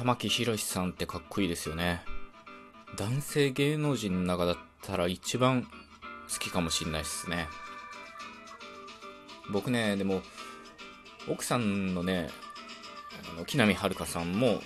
[0.00, 2.00] 玉木宏さんってかっこいいですよね。
[2.96, 7.48] 男性芸能人の中だったら一番好きかもしんないですね。
[9.52, 10.22] 僕ね、でも、
[11.28, 12.30] 奥さんのね、
[13.30, 14.62] あの木南遥さんも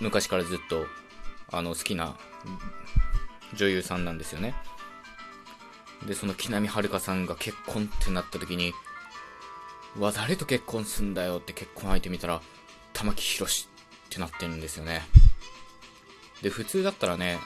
[0.00, 0.86] 昔からずっと
[1.50, 2.16] あの好きな
[3.56, 4.54] 女優さんなんですよね。
[6.06, 8.72] で、その木南遥さんが結婚ってなった時に、
[9.98, 12.40] わ、誰と結婚すんだよって結婚相手見たら、
[12.92, 13.68] 玉木宏
[14.16, 15.02] ってなってるんですよね。
[16.42, 17.38] で、普通だったらね、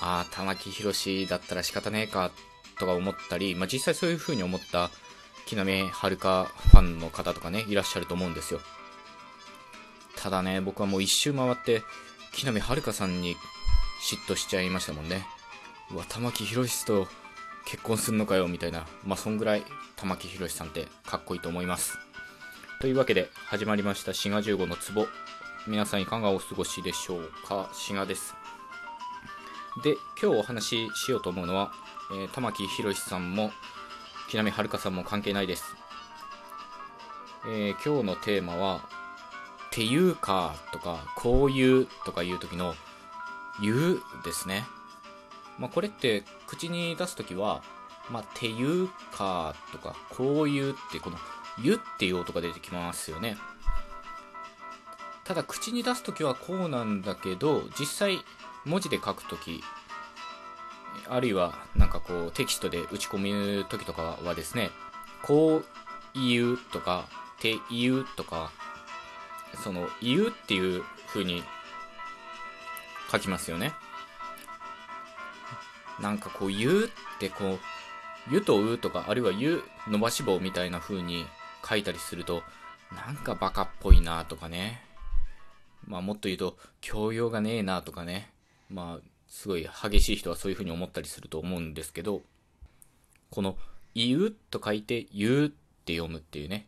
[0.00, 2.32] ああ、玉木宏だったら仕方ねえか、
[2.78, 4.90] とか思ったり、まあ、実際そういう風に思った
[5.46, 8.60] 木南遥ファンの方とかね、いらっしゃると思うんですよ。
[10.16, 11.82] ただね、僕はもう一周回って、
[12.32, 13.36] 木南遥さんに
[14.02, 15.24] 嫉妬しちゃいましたもんね。
[15.92, 17.06] うわ、玉木宏と
[17.66, 18.86] 結婚すんのかよ、みたいな。
[19.04, 19.62] まあ、そんぐらい
[19.94, 21.98] 玉木宏さんってかっこいいと思います。
[22.80, 25.06] というわけで、始まりました滋賀15の壺。
[25.66, 27.70] 皆さんいかがお過ごしでしょうか？
[27.72, 28.34] 滋賀です。
[29.82, 31.72] で、今日お話ししようと思うのは、
[32.12, 33.50] えー、玉木宏さんも、
[34.28, 35.74] 木南遥さんも関係ないです。
[37.46, 38.86] えー、今日のテーマは、
[39.70, 42.74] ていうかとか、こういうとかいう時の、
[43.62, 44.66] 言うですね。
[45.58, 47.62] まあ、これって口に出す時は、
[48.10, 51.16] まあ、ていうかとか、こういうってこの、
[51.58, 53.38] ゆっていう音が出てきますよね。
[55.24, 58.24] ただ口に出す時はこうなんだけど、実際
[58.64, 59.62] 文字で書く時、
[61.08, 63.18] あるいはなんかこうテキストで打ち込
[63.58, 64.70] む時とかはですね、
[65.22, 65.64] こう
[66.14, 67.06] 言うとか、
[67.40, 68.52] て言うとか、
[69.62, 71.42] その言うっていう風に
[73.10, 73.72] 書きますよね。
[76.00, 76.88] なんかこう言うっ
[77.18, 77.58] てこう、
[78.30, 81.26] ゆとうとか、あるいはゆ伸ばし棒みたいな風に
[81.66, 82.42] 書いたりすると、
[82.94, 84.82] なんかバカっぽいなとかね。
[85.86, 88.30] まあもっと言うと、教養がねえなとかね。
[88.70, 92.22] まあ、すごい激しい人はそういう風に思ったりすると思うんですけど、
[93.30, 93.56] この、
[93.94, 95.48] 言うと書いて、言うっ
[95.84, 96.66] て読むっていうね。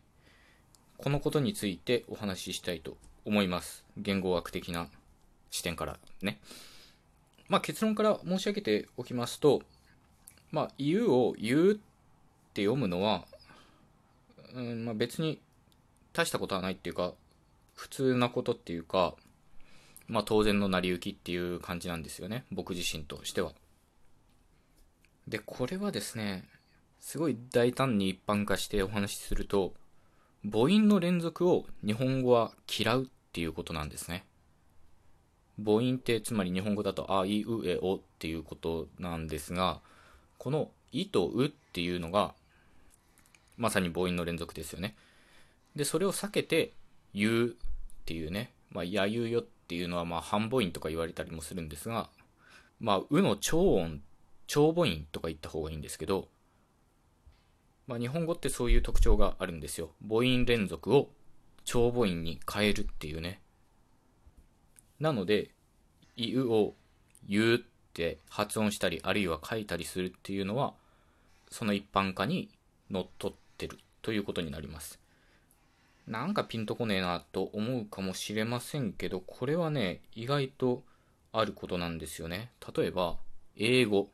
[0.97, 3.85] このことについてお話ししたいと思います。
[3.97, 4.87] 言語学的な
[5.51, 6.39] 視点からね。
[7.49, 9.61] まあ結論から申し上げておきますと、
[10.51, 11.75] まあ、言うを言うっ
[12.53, 13.25] て読むのは、
[14.53, 15.39] うんまあ、別に
[16.13, 17.13] 大したことはないっていうか、
[17.77, 19.13] 普通なことっていうか、
[20.07, 22.43] まあ当然の成り行きっていう感じなんですよね。
[22.51, 23.53] 僕自身としては。
[25.27, 26.49] で、これはですね、
[26.99, 29.75] すごい大胆に一般化してお話しすると、
[30.43, 34.25] 母音の連続を日本語は嫌うっていうことなんですね。
[35.63, 39.81] 母音ってつまり日本語だとあいうえおっていうことなんですが、
[40.39, 42.33] このいとうっていうのが
[43.55, 44.95] まさに母音の連続ですよね。
[45.75, 46.73] で、それを避けて
[47.17, 47.53] 言うっ
[48.05, 52.09] ていうね、まあ、やゆうよっていうのはまあ半母音とか言われたりもするんですが、
[52.79, 54.01] まあ、うの超音、
[54.45, 56.27] 超母音とか言った方がいいんですけど、
[57.87, 59.91] まあ、日本語ってそういう特徴があるんですよ。
[60.07, 61.09] 母音連続を
[61.65, 63.41] 長母音に変えるっていうね。
[64.99, 65.49] なので、
[66.15, 66.75] い、うを
[67.27, 67.59] 言うっ
[67.93, 70.73] て発音したり、あるいは書いたりするっていうのは、
[71.49, 72.49] その一般化に
[72.91, 74.99] のっとってるということになります。
[76.07, 80.83] なんかピンとこねえなと思うかもしれませんけど、これはね、意外と
[81.33, 82.51] あることなんですよね。
[82.75, 83.17] 例えば、
[83.57, 84.09] 英語。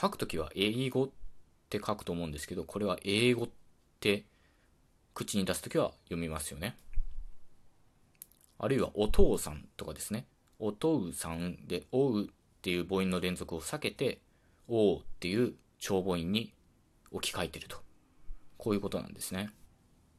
[0.00, 1.10] 書くときは英語っ
[1.68, 3.48] て書くと思うんですけど、これは英語っ
[3.98, 4.24] て
[5.12, 6.76] 口に出すときは読みますよね。
[8.58, 10.26] あるいはお父さんとかですね。
[10.60, 12.26] お父さんで、おうっ
[12.62, 14.20] ていう母音の連続を避けて、
[14.68, 16.52] おうっていう長母音に
[17.10, 17.78] 置き換えてると。
[18.56, 19.50] こういうことなんですね。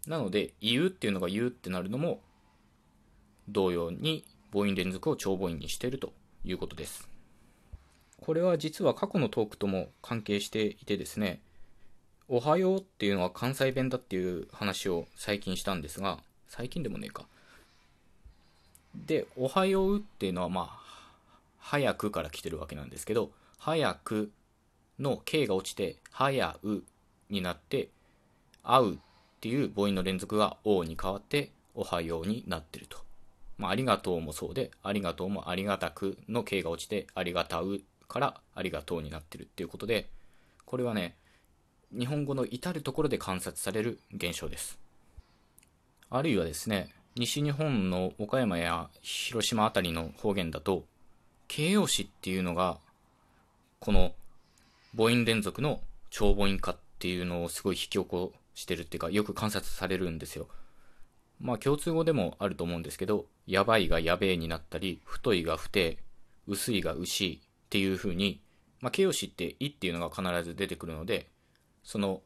[0.07, 2.21] なので、言うっていうのが言うってなるのも、
[3.49, 7.09] 同様に母音連続を長母音にしているということです。
[8.21, 11.41] これは実は過去のトークとも関係していてですね、
[12.27, 17.25] おはようっていうのは関西弁だっていう話を最近したんですが、最近でもねえか。
[18.95, 20.85] で、おはようっていうのはまあ、
[21.59, 24.31] 早くから来てるわけなんですけど、早く
[24.99, 26.83] の K が落ちて、早う
[27.29, 27.89] になって、
[28.63, 28.99] 会う
[29.45, 32.97] っていう母音の連続が O に変わって、おはようになってると。
[33.59, 40.09] まあ、ありがとうもそうで、ありがとうもありがたくの K が落ちて、ありがたうからありがとうになってるっていうことで、
[40.65, 41.15] これはね、
[41.91, 44.79] 日本語の至るところで観察される現象です。
[46.09, 50.85] あるいはですね、西日本の岡山や広島あたりの方言だと、
[51.47, 52.79] 形容詞っていうのが、
[53.79, 54.15] この
[54.97, 60.47] 母音連続の長母音化っていうのをすごい引き起こしてるっていうか、よく観察されるんですよ。
[61.39, 65.97] まあ共通語でもあると思うんですけど、やばいがやべえになったり、太いが太え、
[66.47, 68.41] 薄いが牛っていう風に、
[68.81, 71.29] まあ形容詞っていっていうのが必ず出てくるので、
[71.83, 72.21] その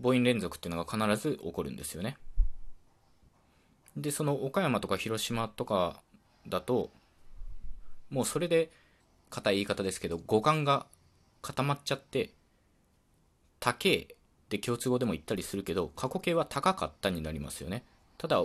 [0.00, 2.16] 母音連続っていうのが必ず起こるんですよね。
[3.96, 6.02] で、その岡山とか広島とか
[6.46, 6.90] だと、
[8.10, 8.70] もうそれで、
[9.28, 10.86] 硬い言い方ですけど、語感が
[11.42, 12.30] 固まっちゃって、
[13.58, 14.15] 高え
[14.46, 17.84] って共通語でも言ったりするけど、過去形は高かったになりますよね。
[18.16, 18.42] ただ、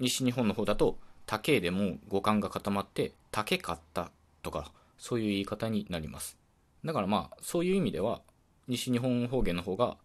[0.00, 4.10] 西日本の方だと、高えでも語感が固まって、高かった
[4.42, 6.36] とか、そういう言い方になります。
[6.84, 8.20] だからまあ、そういう意味では、
[8.66, 9.96] 西日本方言の方が、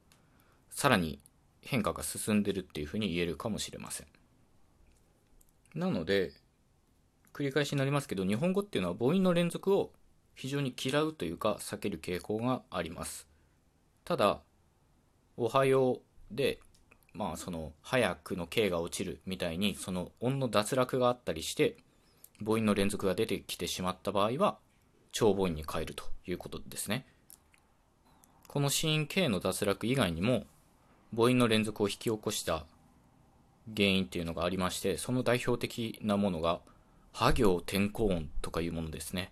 [0.70, 1.20] さらに
[1.62, 4.08] 変化が進んでるっていうふうに言えるかもしれません。
[5.74, 6.34] なので、
[7.34, 9.92] 繰り返しになりますけど、日本語っていうのは母音の連続を
[10.36, 13.28] 非常に嫌うというか避ける傾向があります。
[14.06, 14.42] ただ、
[15.36, 16.02] おはよう
[16.32, 16.60] で、
[17.14, 21.78] まあその、早くの K が落ちるみたいに、その音の脱落があったりして、
[22.40, 24.58] 母音の連続が出てきてしまった場合は、
[25.12, 27.08] 長母音に変えるということですね。
[28.48, 30.46] この子音 K の脱落以外にも、
[31.16, 32.66] 母音の連続を引き起こした
[33.76, 36.62] 原因っていうのがありまして、その代表的なものが、
[37.12, 39.32] 波行転校音とかいうものですね。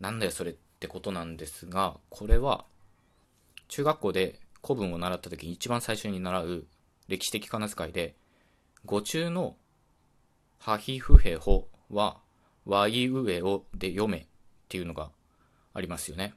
[0.00, 2.64] なんだよそれってことなんですが、これは、
[3.68, 6.66] 中学校で古文を習った時に一番最初に習う
[7.08, 8.14] 歴史的仮名遣いで、
[8.84, 9.56] 語中の
[10.58, 12.18] ハヒフヘホは、
[12.66, 14.26] ワイウエオで読めっ
[14.68, 15.10] ていうのが
[15.72, 16.34] ありますよね。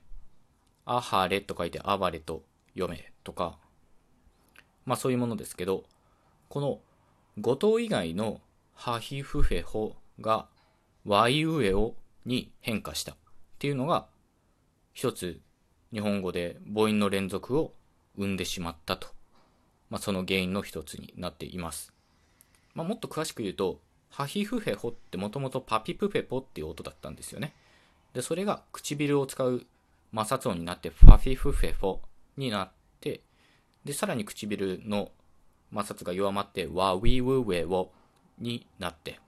[0.86, 2.44] アハレと書いてアバレと
[2.74, 3.58] 読めとか、
[4.86, 5.84] まあそういうものですけど、
[6.50, 6.80] この
[7.40, 8.42] 五島以外の
[8.74, 10.48] ハヒフヘホが
[11.06, 13.16] ワイウエオに変化したっ
[13.60, 14.08] ていうのが
[14.94, 15.40] 一つ
[15.92, 17.74] 日本語で母音の連続を
[18.18, 19.07] 生んでしまったと、
[19.89, 21.94] まあ、その原因の一つになっています、
[22.75, 23.80] まあ、もっと詳しく言うと
[24.10, 27.56] ハヒフヘホってもともとパピプペポっていう音だったんですよね。
[28.13, 29.65] でそれが唇を使う
[30.15, 31.98] 摩擦音になってファフィフフェフォ
[32.38, 32.71] になっ
[33.01, 33.21] て
[33.83, 35.10] でさらに唇の
[35.74, 37.92] 摩擦が弱まって、ワウィウウェオ
[38.38, 39.19] になって、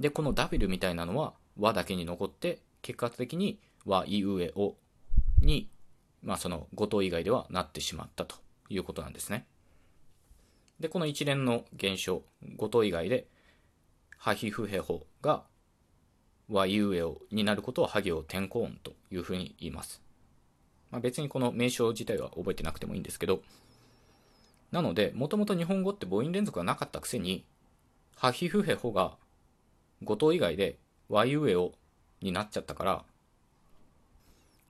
[0.00, 4.74] で、この W みたいなのは和だけに残って、結果的にワイウエオ
[5.40, 5.68] に、
[6.26, 8.36] まあその語頭以外ではなってしまったと
[8.68, 9.46] いうことなんですね。
[10.80, 12.22] で、この一連の現象、
[12.56, 13.28] 語頭以外で、
[14.18, 15.44] ハヒフヘホが
[16.50, 20.02] ワイウエオになることをハゲオ転校音というふうに言います。
[20.90, 23.40] まあ、別にこの名称自体は覚えてなくてもいいんですけど、
[24.72, 27.44] なので、もともと日本語って母音連続がなかったくせに、
[28.16, 29.16] ハヒフヘホが
[30.02, 30.76] 語頭以外で
[31.08, 31.72] ワイウエオ
[32.20, 33.04] になっちゃったから、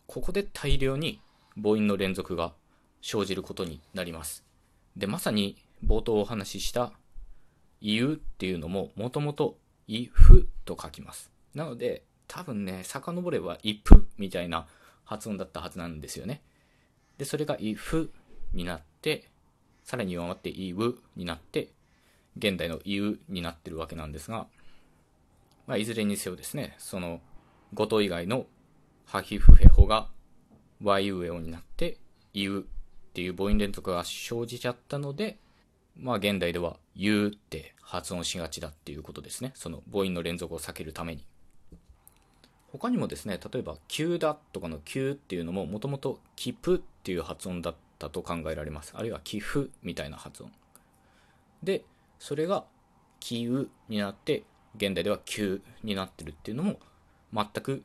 [0.06, 1.20] ここで大量に
[1.56, 2.54] 母音の連続が
[3.00, 4.44] 生じることになります。
[4.96, 6.92] で、まさに冒頭お話しした、
[7.80, 11.30] 言うっていうのももともとイフと書きます。
[11.54, 14.66] なので、多分ね、遡ればイプみたいな
[15.04, 16.42] 発音だったはずなんですよね。
[17.18, 18.10] で、それがイフ
[18.52, 19.30] になって、
[19.84, 21.70] さらに弱まってイウになって、
[22.36, 24.46] 現代のイウになってるわけなんですが、
[25.66, 27.20] まあ、いずれにせよですね、その、
[27.72, 28.46] 語頭以外の
[29.04, 30.08] ハヒフヘホが
[30.82, 31.98] ワイウエオになって、
[32.34, 32.64] イウっ
[33.14, 35.38] ていう母音連続が生じちゃったので、
[35.98, 39.52] まあ現代では言うって発音しがちだっていうことですね。
[39.54, 41.24] その母音の連続を避けるために。
[42.72, 48.92] 他にもですね、例えば、急だとかの急っていうのももともとキプっていう発音だったと考えられます。
[48.94, 50.52] あるいは寄付みたいな発音。
[51.62, 51.84] で、
[52.18, 52.64] それが
[53.20, 54.44] 寄付になって、
[54.76, 56.78] 現代では急になってるっていうのも、
[57.32, 57.82] 全く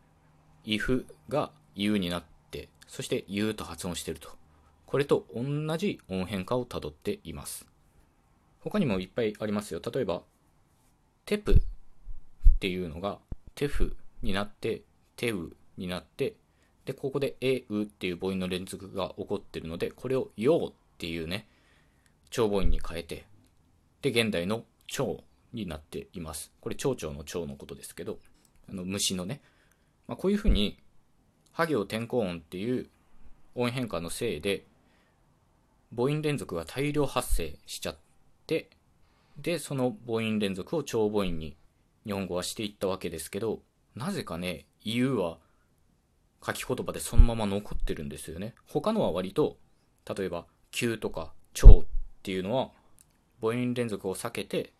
[0.65, 2.30] if が u になって、
[2.87, 4.29] そして u と発音してると。
[4.85, 7.65] これと同じ音変化をたどっています。
[8.59, 9.81] 他にもいっぱいありますよ。
[9.93, 10.23] 例えば、
[11.25, 11.57] テプっ
[12.59, 13.19] ていうのが
[13.55, 14.81] テフになって、
[15.15, 16.35] テウになって、
[16.85, 21.47] で、ここで、え、うっていう母音の連続が起こってるので、これをようっていうね、
[22.29, 23.25] 長母音に変えて、
[24.01, 26.51] で、現代の蝶になっています。
[26.59, 28.19] これ、蝶々の蝶のことですけど、
[28.69, 29.41] あの、虫のね、
[30.07, 30.79] まあ、こういうふうに、
[31.51, 32.89] ハ行転校音っていう
[33.55, 34.65] 音変化のせいで、
[35.95, 37.97] 母音連続が大量発生しちゃっ
[38.47, 38.69] て、
[39.37, 41.57] で、その母音連続を長母音に
[42.05, 43.59] 日本語はしていったわけですけど、
[43.95, 45.37] なぜかね、言うは
[46.45, 48.55] 書き言葉でそのまま残ってるんですよね。
[48.67, 49.57] 他のは割と、
[50.17, 51.87] 例えば、急とか超っ
[52.23, 52.71] ていうのは、
[53.41, 54.71] 母音連続を避けて、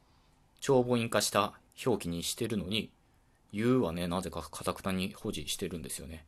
[0.60, 1.54] 長母音化した
[1.86, 2.92] 表記にしてるのに、
[3.54, 6.26] 言うはね、なぜかカタクタに保持してるんですよね。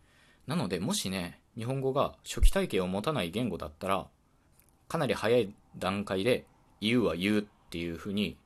[0.47, 4.07] なので、もしね、日本語が初期体系を持たない言語だったら、
[4.87, 6.45] かなり早い段階で、
[6.83, 8.37] 言うは言うっていうふうに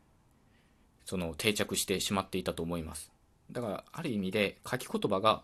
[1.06, 3.12] その定着してしまっていたと思います。
[3.52, 5.42] だからある意味で書き言葉が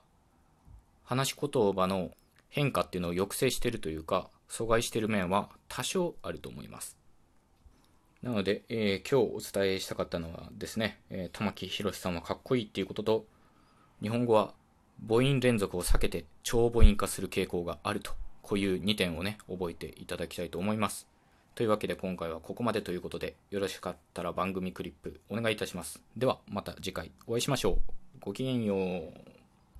[1.03, 2.12] 話し言葉の
[2.50, 6.98] 変化っていうのを抑制してるというか阻害してる面は多少あると思います。
[8.22, 13.25] なので、えー、今日お伝えしたかったのはですね、えー、玉木宏さんはかっこいいっていうことと
[14.01, 14.53] 日本語は
[15.02, 21.08] 母音連続を避けて長母音化する傾向があるとこういう2点をね覚えていただきたいと思います。
[21.56, 26.02] というわけで今回はここまでということでよろしかったら番組クリップお願いいたします。
[26.18, 27.78] ではまた次回お会いしましょう。
[28.20, 29.33] ごきげんよう。